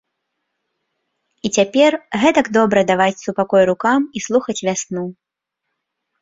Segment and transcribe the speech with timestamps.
[1.47, 1.91] І цяпер
[2.23, 5.05] гэтак добра даваць супакой рукам і слухаць вясну.